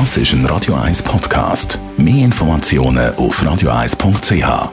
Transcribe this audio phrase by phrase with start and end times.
[0.00, 1.78] Das ist ein Radio 1 Podcast.
[1.96, 4.72] Mehr Informationen auf radio1.ch.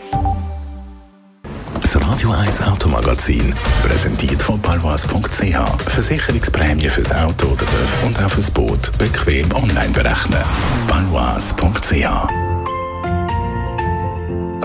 [1.80, 3.54] Das Radio 1 Automagazin,
[3.84, 5.92] präsentiert von palwas.ch.
[5.92, 10.42] Versicherungsprämie fürs Auto oder Dörf und auch fürs Boot bequem online berechnen.
[10.88, 11.94] palwas.ch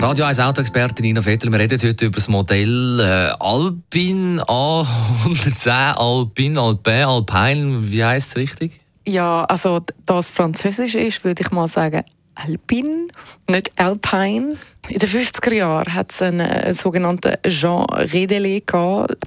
[0.01, 6.59] Radio 1 Autoexperte Nina Vettel, wir reden heute über das Modell äh, Alpine A110 Alpine,
[6.59, 8.86] Alpin, Alpine, wie heißt es richtig?
[9.07, 12.03] Ja, also das Französisch ist, würde ich mal sagen,
[12.35, 13.07] Alpine,
[13.49, 14.57] nicht Alpine.
[14.89, 18.67] In den 50er Jahren hat es einen, einen sogenannten Jean Redelet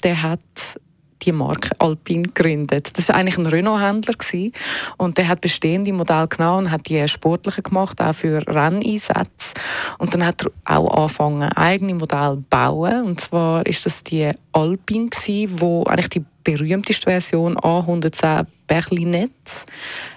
[0.05, 0.41] der hat
[1.23, 2.97] die Marke Alpine gegründet.
[2.97, 4.15] Das war eigentlich ein Renault-Händler
[4.99, 9.55] und der hat bestehende Modelle genommen und hat die sportliche gemacht, auch für Renneinsätze.
[9.99, 13.05] Und dann hat er auch angefangen, eigene Modelle zu bauen.
[13.05, 15.11] Und zwar ist das die Alpine
[15.49, 19.33] wo eigentlich die berühmteste Version A110 Berlinette.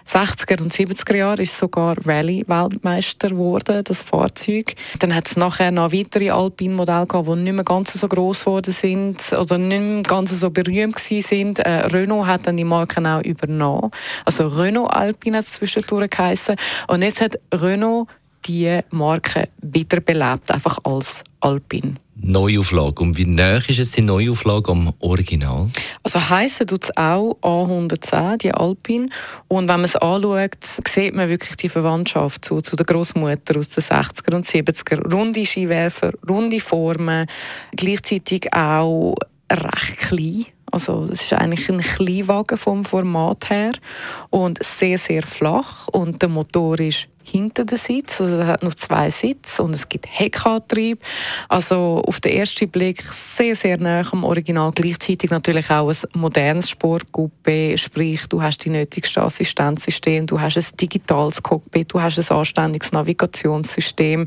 [0.07, 4.75] 60er und 70er Jahre ist sogar Rallye-Weltmeister geworden, das Fahrzeug.
[4.99, 8.71] Dann hat es nachher noch weitere Alpine-Modelle gehabt, die nicht mehr ganz so groß geworden
[8.71, 11.59] sind oder nicht mehr ganz so berühmt sind.
[11.59, 13.91] Äh, Renault hat dann die Marke auch übernommen.
[14.25, 16.55] Also Renault Alpine hat es zwischendurch geheißen.
[16.87, 18.07] Und jetzt hat Renault
[18.45, 21.95] die Marke wiederbelebt, einfach als Alpine.
[22.15, 23.03] Neuauflage.
[23.03, 25.67] Und wie nah ist jetzt die Neuauflage am Original?
[26.03, 29.09] Also heißen tut es auch A110, die Alpine.
[29.47, 33.69] Und wenn man es anschaut, sieht man wirklich die Verwandtschaft zu, zu der Großmutter aus
[33.69, 35.11] den 60er und 70er.
[35.11, 37.27] Runde Skiwerfer, runde Formen,
[37.75, 39.15] gleichzeitig auch
[39.51, 40.45] recht klein.
[40.73, 43.73] Also es ist eigentlich ein Kleinwagen vom Format her
[44.31, 45.87] und sehr, sehr flach.
[45.89, 48.21] Und der Motor ist hinter den Sitz.
[48.21, 51.01] Also es hat nur zwei Sitze und es gibt Heckantrieb.
[51.49, 54.71] Also auf den ersten Blick sehr, sehr nah am Original.
[54.73, 60.77] Gleichzeitig natürlich auch ein modernes Sportcoupé, sprich du hast die nötigsten Assistenzsysteme, du hast ein
[60.79, 64.25] digitales Cockpit, du hast ein anständiges Navigationssystem.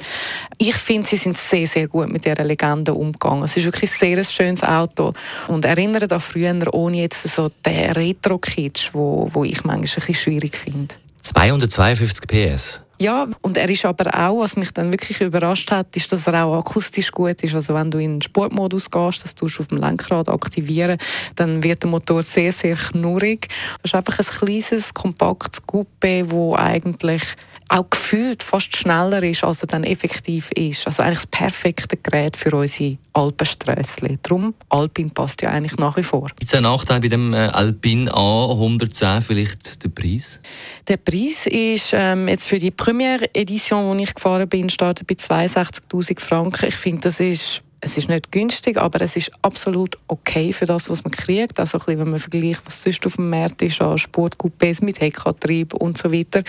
[0.59, 3.45] Ich finde, sie sind sehr, sehr gut mit dieser Legende umgegangen.
[3.45, 5.13] Es ist wirklich ein sehr schönes Auto
[5.49, 10.15] und erinnert an früher, ohne jetzt so den Retro-Kitsch, wo, wo ich manchmal ein bisschen
[10.15, 10.95] schwierig finde.
[11.23, 12.86] 252 PS.
[12.99, 16.45] Ja, und er ist aber auch, was mich dann wirklich überrascht hat, ist, dass er
[16.45, 17.55] auch akustisch gut ist.
[17.55, 20.99] Also wenn du in den Sportmodus gehst, das tust du auf dem Lenkrad aktivieren,
[21.35, 23.49] dann wird der Motor sehr, sehr knurrig.
[23.83, 27.23] Das ist einfach ein kleines, kompaktes Coupé, wo eigentlich
[27.69, 30.87] auch gefühlt fast schneller ist, als er dann effektiv ist.
[30.87, 34.19] Also eigentlich das perfekte Gerät für unsere Alpensträssli.
[34.23, 36.29] Darum, Alpin passt ja eigentlich nach wie vor.
[36.39, 40.41] Gibt es einen Nachteil bei dem äh, Alpin A110, vielleicht der Preis?
[40.89, 45.15] Der Preis ist ähm, jetzt für die Premiere Edition, die ich gefahren bin, startet bei
[45.15, 46.67] 62'000 Franken.
[46.67, 50.89] Ich finde, das ist es ist nicht günstig, aber es ist absolut okay für das,
[50.89, 51.61] was man kriegt.
[51.61, 55.01] Also ein bisschen, wenn man vergleicht, was sonst auf dem Markt ist an Sportcoupés mit
[55.01, 56.43] Heckantrieb und so weiter.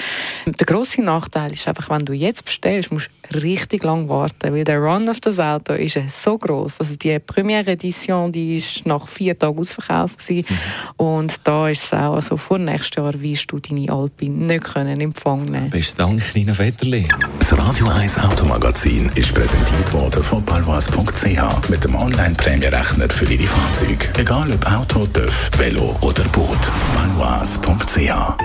[0.46, 4.64] Der grosse Nachteil ist einfach, wenn du jetzt bestellst, musst du richtig lang warten, weil
[4.64, 6.80] der Run auf das Auto ist so groß.
[6.80, 10.46] Also die Premiere Edition, die ist nach vier Tagen ausverkauft gewesen.
[10.48, 11.06] Mhm.
[11.06, 14.96] und da ist es auch, also vor nächstes Jahr wirst du deine Alpine nicht können
[14.96, 15.70] in Empfang nehmen.
[15.70, 17.08] Besten Dank, Nina Vetterli.
[17.40, 23.48] Das Radio 1 Automagazin ist präsentiert worden von palwas.ch ch mit dem Online-Prämierechner für Ihre
[23.48, 24.08] Fahrzeuge.
[24.18, 26.60] Egal ob Auto, TÜV, Velo oder Boot.
[26.94, 28.38] Banois.ch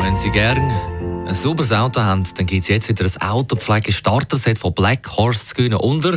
[0.00, 0.70] Wenn Sie gerne
[1.26, 5.54] ein sauberes Auto haben, dann gibt es jetzt wieder ein Autopflege-Starter-Set von Black Horse zu
[5.54, 6.16] gewinnen unter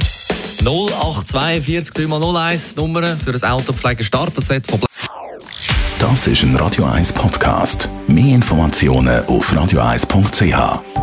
[0.64, 4.92] 0842 3x01 Nummer für ein Autopflege-Starter-Set von Black
[6.00, 7.90] Das ist ein Radio 1 Podcast.
[8.08, 11.01] Mehr Informationen auf radio1.ch.